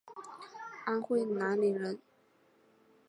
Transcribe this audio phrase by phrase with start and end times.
[0.85, 1.99] 安徽南陵人。